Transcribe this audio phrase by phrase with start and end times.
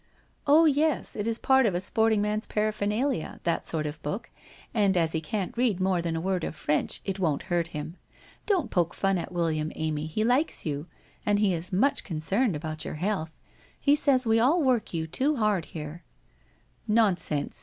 [0.47, 4.31] 'Oh, yes, it is part of a sporting man's paraphernalia, that sort of book,
[4.73, 7.97] and as he can't read more than a word of French, it won't hurt him.
[8.47, 10.87] Don't poke fun at William, Amy, he likes you,
[11.23, 13.31] and he is much concerned about your health.
[13.79, 16.03] He says we all work you too hard here.'
[16.49, 17.59] * Nonsense!